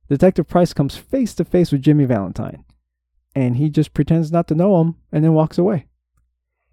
Detective 0.09 0.47
Price 0.47 0.73
comes 0.73 0.95
face 0.95 1.33
to 1.35 1.45
face 1.45 1.71
with 1.71 1.81
Jimmy 1.81 2.05
Valentine, 2.05 2.63
and 3.33 3.57
he 3.57 3.69
just 3.69 3.93
pretends 3.93 4.31
not 4.31 4.47
to 4.47 4.55
know 4.55 4.79
him 4.81 4.95
and 5.11 5.23
then 5.23 5.33
walks 5.33 5.57
away. 5.57 5.87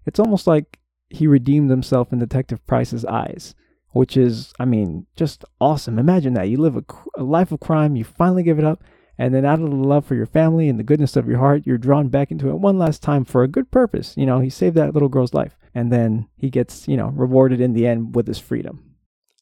It's 0.05 0.19
almost 0.19 0.45
like 0.45 0.79
he 1.09 1.27
redeemed 1.27 1.69
himself 1.69 2.11
in 2.11 2.19
Detective 2.19 2.65
Price's 2.67 3.05
eyes 3.05 3.55
which 3.93 4.17
is, 4.17 4.53
I 4.59 4.65
mean, 4.65 5.07
just 5.15 5.45
awesome. 5.61 5.97
Imagine 5.97 6.33
that. 6.33 6.49
You 6.49 6.57
live 6.57 6.75
a, 6.75 6.83
a 7.17 7.23
life 7.23 7.51
of 7.51 7.59
crime, 7.59 7.95
you 7.95 8.03
finally 8.03 8.43
give 8.43 8.59
it 8.59 8.65
up, 8.65 8.83
And 9.17 9.33
then 9.33 9.45
out 9.45 9.61
of 9.61 9.69
the 9.69 9.75
love 9.75 10.05
for 10.05 10.15
your 10.15 10.25
family 10.25 10.67
and 10.67 10.79
the 10.79 10.83
goodness 10.83 11.15
of 11.15 11.27
your 11.27 11.37
heart, 11.37 11.63
you're 11.65 11.77
drawn 11.77 12.09
back 12.09 12.31
into 12.31 12.49
it 12.49 12.55
one 12.55 12.79
last 12.79 13.03
time 13.03 13.25
for 13.25 13.43
a 13.43 13.47
good 13.47 13.69
purpose. 13.69 14.15
You 14.17 14.25
know, 14.25 14.39
he 14.39 14.49
saved 14.49 14.75
that 14.77 14.93
little 14.93 15.09
girl's 15.09 15.33
life. 15.33 15.55
And 15.75 15.91
then 15.91 16.27
he 16.35 16.49
gets, 16.49 16.87
you 16.87 16.97
know, 16.97 17.07
rewarded 17.09 17.61
in 17.61 17.73
the 17.73 17.85
end 17.87 18.15
with 18.15 18.27
his 18.27 18.39
freedom. 18.39 18.95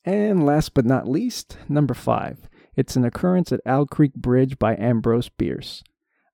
And 0.03 0.45
last 0.45 0.73
but 0.73 0.85
not 0.85 1.07
least, 1.07 1.57
number 1.69 1.93
five. 1.93 2.49
It's 2.75 2.95
an 2.95 3.05
occurrence 3.05 3.51
at 3.51 3.61
Owl 3.65 3.85
Creek 3.85 4.13
Bridge 4.13 4.57
by 4.57 4.75
Ambrose 4.75 5.29
Bierce. 5.29 5.83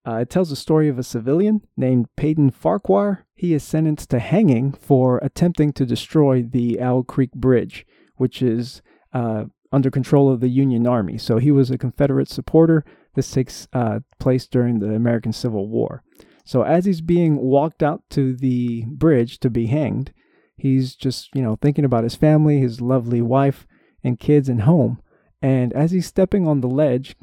Uh, 0.07 0.17
it 0.17 0.29
tells 0.29 0.49
the 0.49 0.55
story 0.55 0.87
of 0.87 0.97
a 0.97 1.03
civilian 1.03 1.61
named 1.75 2.07
Peyton 2.15 2.51
Farquhar. 2.51 3.25
He 3.35 3.53
is 3.53 3.63
sentenced 3.63 4.09
to 4.11 4.19
hanging 4.19 4.71
for 4.71 5.17
attempting 5.17 5.73
to 5.73 5.85
destroy 5.85 6.41
the 6.43 6.79
Owl 6.79 7.03
Creek 7.03 7.33
Bridge, 7.33 7.85
which 8.17 8.41
is 8.41 8.81
uh, 9.13 9.45
under 9.71 9.89
control 9.91 10.31
of 10.31 10.39
the 10.39 10.49
Union 10.49 10.85
Army. 10.85 11.17
So 11.17 11.37
he 11.37 11.51
was 11.51 11.71
a 11.71 11.77
Confederate 11.77 12.29
supporter. 12.29 12.85
This 13.15 13.31
takes 13.31 13.67
uh, 13.73 13.99
place 14.19 14.47
during 14.47 14.79
the 14.79 14.93
American 14.93 15.33
Civil 15.33 15.67
War. 15.67 16.03
So 16.45 16.61
as 16.61 16.85
he's 16.85 17.01
being 17.01 17.37
walked 17.37 17.83
out 17.83 18.03
to 18.11 18.35
the 18.35 18.85
bridge 18.87 19.39
to 19.39 19.49
be 19.49 19.67
hanged, 19.67 20.13
he's 20.55 20.95
just, 20.95 21.29
you 21.35 21.41
know, 21.41 21.57
thinking 21.61 21.83
about 21.85 22.03
his 22.03 22.15
family, 22.15 22.59
his 22.59 22.79
lovely 22.79 23.21
wife 23.21 23.67
and 24.03 24.19
kids 24.19 24.47
and 24.47 24.61
home. 24.61 25.01
And 25.41 25.73
as 25.73 25.91
he's 25.91 26.07
stepping 26.07 26.47
on 26.47 26.61
the 26.61 26.69
ledge, 26.69 27.15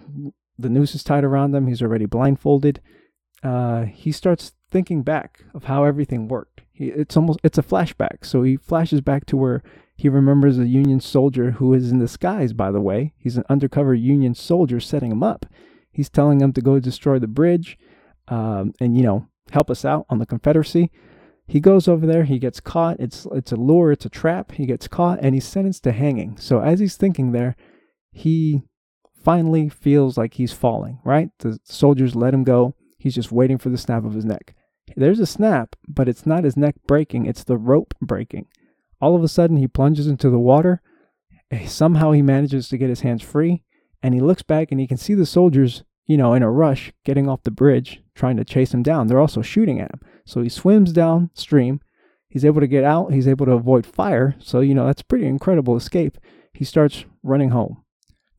the 0.59 0.69
noose 0.69 0.95
is 0.95 1.03
tied 1.03 1.25
around 1.25 1.55
him. 1.55 1.67
He's 1.67 1.83
already 1.83 2.07
blindfolded. 2.07 2.81
Uh, 3.43 3.85
he 3.85 4.13
starts 4.13 4.53
thinking 4.71 5.03
back 5.03 5.45
of 5.55 5.65
how 5.65 5.85
everything 5.85 6.29
worked. 6.29 6.63
He, 6.73 6.89
it's 6.89 7.17
almost 7.17 7.41
it's 7.43 7.59
a 7.59 7.63
flashback. 7.63 8.25
So 8.25 8.43
he 8.43 8.57
flashes 8.57 9.01
back 9.01 9.27
to 9.27 9.37
where 9.37 9.63
he 9.97 10.09
remembers 10.09 10.59
a 10.59 10.67
Union 10.67 11.01
soldier 11.01 11.53
who 11.53 11.73
is 11.73 11.91
in 11.91 11.99
disguise. 11.99 12.53
By 12.53 12.71
the 12.71 12.81
way, 12.81 13.15
he's 13.17 13.37
an 13.37 13.45
undercover 13.49 13.95
Union 13.95 14.35
soldier 14.35 14.81
setting 14.81 15.13
him 15.13 15.23
up. 15.23 15.47
He's 15.91 16.11
telling 16.11 16.41
him 16.41 16.53
to 16.55 16.61
go 16.61 16.81
destroy 16.81 17.19
the 17.19 17.29
bridge, 17.29 17.79
um, 18.29 18.73
and 18.81 18.97
you 18.97 19.03
know 19.03 19.29
help 19.53 19.71
us 19.71 19.85
out 19.85 20.07
on 20.11 20.19
the 20.19 20.27
Confederacy. 20.27 20.91
He 21.47 21.61
goes 21.61 21.87
over 21.87 22.07
there. 22.07 22.25
He 22.25 22.39
gets 22.39 22.59
caught. 22.59 22.99
It's 22.99 23.27
it's 23.33 23.53
a 23.53 23.57
lure. 23.57 23.93
It's 23.93 24.07
a 24.07 24.11
trap. 24.11 24.53
He 24.53 24.67
gets 24.67 24.89
caught, 24.89 25.21
and 25.23 25.35
he's 25.35 25.47
sentenced 25.47 25.85
to 25.85 25.93
hanging. 25.93 26.37
So 26.39 26.61
as 26.61 26.81
he's 26.81 26.97
thinking 26.97 27.33
there, 27.33 27.55
he 28.11 28.63
finally 29.23 29.69
feels 29.69 30.19
like 30.19 30.35
he's 30.35 30.53
falling, 30.53 30.99
right? 31.05 31.31
The 31.39 31.59
soldiers 31.65 32.17
let 32.17 32.35
him 32.35 32.45
go. 32.45 32.75
He's 32.99 33.15
just 33.15 33.33
waiting 33.33 33.59
for 33.59 33.69
the 33.69 33.79
snap 33.79 34.05
of 34.05 34.15
his 34.15 34.25
neck. 34.25 34.55
There's 34.97 35.21
a 35.21 35.27
snap, 35.27 35.77
but 35.89 36.09
it's 36.09 36.27
not 36.27 36.45
his 36.45 36.57
neck 36.57 36.75
breaking, 36.87 37.27
it's 37.27 37.45
the 37.45 37.57
rope 37.57 37.95
breaking. 38.01 38.47
All 39.01 39.17
of 39.17 39.23
a 39.23 39.29
sudden, 39.29 39.57
he 39.57 39.69
plunges 39.69 40.07
into 40.07 40.31
the 40.31 40.39
water. 40.39 40.81
Eh, 41.51 41.67
somehow, 41.67 42.13
he 42.13 42.23
manages 42.23 42.69
to 42.69 42.79
get 42.79 42.89
his 42.89 43.01
hands 43.01 43.23
free, 43.23 43.63
and 44.03 44.15
he 44.15 44.21
looks 44.21 44.43
back 44.43 44.71
and 44.71 44.81
he 44.81 44.87
can 44.87 44.97
see 44.97 45.15
the 45.15 45.27
soldiers, 45.27 45.85
you 46.07 46.17
know, 46.17 46.35
in 46.35 46.43
a 46.43 46.51
rush, 46.51 46.93
getting 47.05 47.29
off 47.29 47.43
the 47.43 47.51
bridge, 47.51 48.03
trying 48.15 48.37
to 48.37 48.45
chase 48.45 48.73
him 48.73 48.83
down. 48.83 49.07
They're 49.07 49.21
also 49.21 49.43
shooting 49.43 49.81
at 49.81 49.93
him. 49.93 50.01
So 50.25 50.43
he 50.43 50.49
swims 50.49 50.93
downstream. 50.93 51.81
He's 52.29 52.45
able 52.45 52.61
to 52.61 52.67
get 52.67 52.85
out. 52.85 53.13
He's 53.13 53.29
able 53.29 53.47
to 53.47 53.53
avoid 53.53 53.87
fire. 53.87 54.35
So, 54.39 54.61
you 54.61 54.75
know, 54.75 54.87
that's 54.87 55.03
pretty 55.03 55.27
incredible 55.27 55.77
escape. 55.77 56.19
He 56.53 56.65
starts 56.65 57.05
running 57.23 57.51
home. 57.51 57.85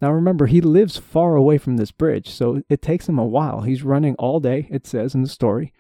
Now 0.02 0.12
remember, 0.12 0.48
he 0.48 0.62
lives 0.62 0.98
far 0.98 1.36
away 1.36 1.58
from 1.58 1.78
this 1.78 1.92
bridge, 1.92 2.30
so 2.30 2.62
it 2.70 2.82
takes 2.82 3.08
him 3.08 3.18
a 3.18 3.26
while. 3.26 3.62
He's 3.62 3.84
running 3.84 4.16
all 4.16 4.40
day, 4.40 4.68
it 4.70 4.86
says 4.86 5.16
in 5.16 5.22
the 5.22 5.30
story, 5.30 5.74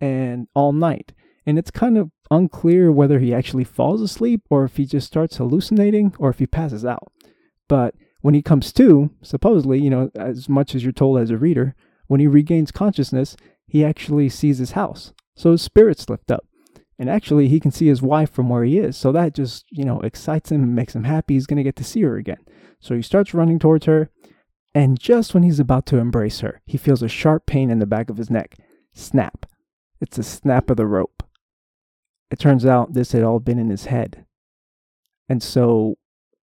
and 0.00 0.46
all 0.54 0.72
night. 0.72 1.12
And 1.46 1.58
it's 1.58 1.70
kind 1.70 1.96
of 1.96 2.10
unclear 2.30 2.90
whether 2.90 3.20
he 3.20 3.32
actually 3.32 3.64
falls 3.64 4.02
asleep 4.02 4.42
or 4.50 4.64
if 4.64 4.76
he 4.76 4.84
just 4.84 5.06
starts 5.06 5.36
hallucinating 5.36 6.14
or 6.18 6.28
if 6.28 6.40
he 6.40 6.46
passes 6.46 6.84
out. 6.84 7.12
But 7.68 7.94
when 8.20 8.34
he 8.34 8.42
comes 8.42 8.72
to, 8.72 9.10
supposedly, 9.22 9.80
you 9.80 9.90
know, 9.90 10.10
as 10.16 10.48
much 10.48 10.74
as 10.74 10.82
you're 10.82 10.92
told 10.92 11.18
as 11.18 11.30
a 11.30 11.36
reader, 11.36 11.76
when 12.08 12.20
he 12.20 12.26
regains 12.26 12.72
consciousness, 12.72 13.36
he 13.66 13.84
actually 13.84 14.28
sees 14.28 14.58
his 14.58 14.72
house. 14.72 15.12
So 15.36 15.52
his 15.52 15.62
spirits 15.62 16.08
lift 16.08 16.30
up. 16.30 16.44
And 16.98 17.10
actually, 17.10 17.48
he 17.48 17.60
can 17.60 17.70
see 17.70 17.88
his 17.88 18.00
wife 18.00 18.30
from 18.30 18.48
where 18.48 18.64
he 18.64 18.78
is. 18.78 18.96
So 18.96 19.12
that 19.12 19.34
just, 19.34 19.66
you 19.70 19.84
know, 19.84 20.00
excites 20.00 20.50
him 20.50 20.62
and 20.62 20.74
makes 20.74 20.96
him 20.96 21.04
happy. 21.04 21.34
He's 21.34 21.46
going 21.46 21.58
to 21.58 21.62
get 21.62 21.76
to 21.76 21.84
see 21.84 22.02
her 22.02 22.16
again. 22.16 22.38
So 22.80 22.94
he 22.94 23.02
starts 23.02 23.34
running 23.34 23.58
towards 23.58 23.86
her, 23.86 24.10
and 24.74 24.98
just 24.98 25.34
when 25.34 25.42
he's 25.42 25.60
about 25.60 25.86
to 25.86 25.98
embrace 25.98 26.40
her, 26.40 26.60
he 26.66 26.76
feels 26.76 27.02
a 27.02 27.08
sharp 27.08 27.46
pain 27.46 27.70
in 27.70 27.78
the 27.78 27.86
back 27.86 28.10
of 28.10 28.16
his 28.16 28.30
neck. 28.30 28.56
Snap. 28.92 29.46
It's 30.00 30.18
a 30.18 30.22
snap 30.22 30.70
of 30.70 30.76
the 30.76 30.86
rope. 30.86 31.15
It 32.30 32.38
turns 32.38 32.66
out 32.66 32.92
this 32.92 33.12
had 33.12 33.22
all 33.22 33.38
been 33.38 33.58
in 33.58 33.70
his 33.70 33.86
head. 33.86 34.26
And 35.28 35.42
so 35.42 35.96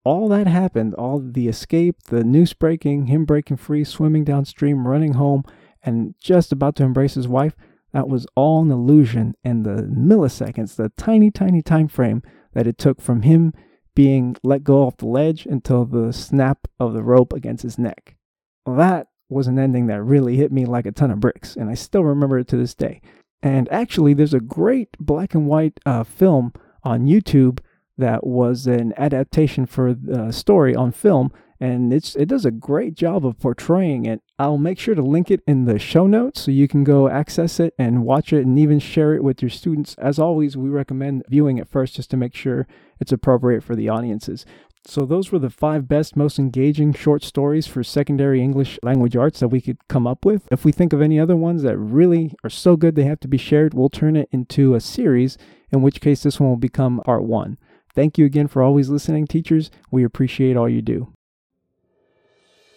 all 0.05 0.29
that 0.29 0.47
happened, 0.47 0.95
all 0.95 1.21
the 1.21 1.49
escape, 1.49 2.03
the 2.05 2.25
noose 2.25 2.53
breaking, 2.53 3.07
him 3.07 3.25
breaking 3.25 3.59
free, 3.59 3.85
swimming 3.85 4.25
downstream, 4.25 4.87
running 4.87 5.15
home, 5.15 5.45
and 5.83 6.15
just 6.21 6.53
about 6.53 6.77
to 6.77 6.85
embrace 6.85 7.15
his 7.15 7.29
wife, 7.29 7.55
that 7.93 8.09
was 8.09 8.27
all 8.35 8.63
an 8.63 8.71
illusion 8.71 9.35
and 9.43 9.65
the 9.65 9.83
milliseconds, 9.83 10.77
the 10.77 10.91
tiny, 10.97 11.31
tiny 11.31 11.63
time 11.63 11.89
frame 11.89 12.23
that 12.53 12.67
it 12.67 12.79
took 12.79 13.01
from 13.01 13.23
him 13.23 13.53
being 13.95 14.37
let 14.43 14.63
go 14.65 14.87
off 14.87 14.97
the 14.99 15.07
ledge 15.07 15.47
until 15.47 15.85
the 15.85 16.13
snap 16.13 16.69
of 16.79 16.95
the 16.95 17.03
rope 17.03 17.33
against 17.33 17.63
his 17.63 17.79
neck. 17.79 18.17
That 18.65 19.09
was 19.29 19.47
an 19.47 19.59
ending 19.59 19.87
that 19.87 20.03
really 20.03 20.37
hit 20.37 20.53
me 20.53 20.65
like 20.65 20.87
a 20.87 20.93
ton 20.93 21.11
of 21.11 21.21
bricks, 21.21 21.57
and 21.57 21.69
I 21.69 21.75
still 21.75 22.05
remember 22.05 22.39
it 22.39 22.49
to 22.49 22.57
this 22.57 22.75
day. 22.75 23.01
And 23.43 23.71
actually, 23.73 24.15
there's 24.15 24.35
a 24.35 24.41
great 24.41 24.97
black 24.99 25.35
and 25.35 25.47
white 25.47 25.81
uh, 25.87 26.05
film 26.05 26.53
on 26.85 27.07
YouTube 27.07 27.61
that 27.97 28.27
was 28.27 28.67
an 28.67 28.95
adaptation 28.97 29.67
for 29.67 29.95
the 29.95 30.33
story 30.33 30.75
on 30.75 30.93
film 30.93 31.33
and 31.61 31.93
it's 31.93 32.17
it 32.17 32.27
does 32.27 32.47
a 32.47 32.51
great 32.51 32.95
job 32.95 33.27
of 33.27 33.39
portraying 33.39 34.07
it. 34.07 34.23
I'll 34.39 34.57
make 34.57 34.79
sure 34.79 34.95
to 34.95 35.03
link 35.03 35.31
it 35.31 35.43
in 35.47 35.67
the 35.67 35.79
show 35.79 36.07
notes 36.07 36.41
so 36.41 36.51
you 36.51 36.67
can 36.67 36.85
go 36.85 37.09
access 37.09 37.61
it 37.61 37.75
and 37.79 38.05
watch 38.05 38.33
it 38.33 38.47
and 38.47 38.59
even 38.59 38.79
share 38.79 39.15
it 39.15 39.23
with 39.23 39.43
your 39.43 39.51
students. 39.51 39.95
As 39.97 40.19
always, 40.19 40.57
we 40.57 40.71
recommend 40.71 41.23
viewing 41.29 41.59
it 41.59 41.69
first 41.69 41.97
just 41.97 42.11
to 42.13 42.17
make 42.17 42.35
sure 42.35 42.67
it's 42.99 43.13
appropriate 43.13 43.63
for 43.63 43.77
the 43.77 43.91
audiences. 43.91 44.47
So 44.87 45.05
those 45.05 45.31
were 45.31 45.39
the 45.39 45.51
five 45.51 45.87
best, 45.87 46.17
most 46.17 46.39
engaging 46.39 46.93
short 46.95 47.23
stories 47.23 47.67
for 47.67 47.85
secondary 47.85 48.43
English 48.43 48.79
language 48.83 49.15
arts 49.15 49.41
that 49.41 49.49
we 49.49 49.61
could 49.61 49.77
come 49.89 50.07
up 50.07 50.25
with. 50.25 50.49
If 50.51 50.65
we 50.65 50.73
think 50.73 50.93
of 50.93 51.03
any 51.03 51.21
other 51.21 51.37
ones 51.37 51.63
that 51.63 51.77
really 51.77 52.35
are 52.43 52.51
so 52.51 52.77
good 52.77 52.95
they 52.95 53.05
have 53.05 53.21
to 53.21 53.29
be 53.29 53.37
shared, 53.37 53.75
we'll 53.75 53.91
turn 53.91 54.17
it 54.17 54.29
into 54.33 54.75
a 54.75 54.81
series, 54.81 55.37
in 55.71 55.83
which 55.83 56.01
case 56.01 56.23
this 56.23 56.41
one 56.41 56.49
will 56.49 56.57
become 56.57 57.03
part 57.05 57.25
one. 57.25 57.59
Thank 57.95 58.19
you 58.19 58.25
again 58.25 58.49
for 58.49 58.63
always 58.63 58.89
listening, 58.89 59.27
teachers. 59.27 59.71
We 59.91 60.03
appreciate 60.03 60.57
all 60.57 60.69
you 60.69 60.81
do. 60.81 61.13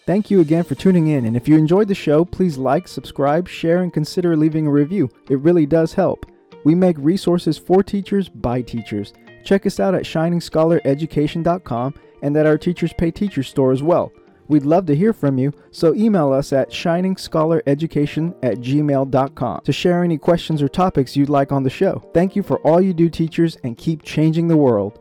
Thank 0.06 0.30
you 0.30 0.40
again 0.40 0.64
for 0.64 0.74
tuning 0.74 1.06
in, 1.06 1.24
and 1.24 1.34
if 1.34 1.48
you 1.48 1.56
enjoyed 1.56 1.88
the 1.88 1.94
show, 1.94 2.26
please 2.26 2.58
like, 2.58 2.86
subscribe, 2.86 3.48
share, 3.48 3.80
and 3.80 3.90
consider 3.92 4.36
leaving 4.36 4.66
a 4.66 4.70
review. 4.70 5.08
It 5.30 5.38
really 5.38 5.64
does 5.64 5.94
help. 5.94 6.26
We 6.64 6.74
make 6.74 6.96
resources 6.98 7.56
for 7.56 7.82
teachers 7.82 8.28
by 8.28 8.60
teachers. 8.60 9.14
Check 9.44 9.66
us 9.66 9.78
out 9.78 9.94
at 9.94 10.04
shiningscholareducation.com 10.04 11.94
and 12.22 12.36
at 12.36 12.46
our 12.46 12.58
Teachers 12.58 12.92
Pay 12.94 13.10
Teachers 13.10 13.48
store 13.48 13.72
as 13.72 13.82
well. 13.82 14.12
We'd 14.48 14.64
love 14.64 14.86
to 14.86 14.96
hear 14.96 15.12
from 15.12 15.38
you, 15.38 15.52
so 15.70 15.94
email 15.94 16.32
us 16.32 16.52
at 16.52 16.70
shiningscholareducation 16.70 18.34
at 18.42 18.58
gmail.com 18.58 19.60
to 19.64 19.72
share 19.72 20.04
any 20.04 20.18
questions 20.18 20.60
or 20.60 20.68
topics 20.68 21.16
you'd 21.16 21.30
like 21.30 21.52
on 21.52 21.62
the 21.62 21.70
show. 21.70 22.10
Thank 22.12 22.36
you 22.36 22.42
for 22.42 22.58
all 22.58 22.80
you 22.80 22.92
do, 22.92 23.08
teachers, 23.08 23.56
and 23.64 23.78
keep 23.78 24.02
changing 24.02 24.48
the 24.48 24.56
world. 24.56 24.98